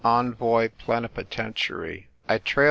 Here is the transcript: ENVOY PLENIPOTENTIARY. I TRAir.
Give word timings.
ENVOY 0.03 0.67
PLENIPOTENTIARY. 0.79 2.07
I 2.27 2.39
TRAir. 2.39 2.59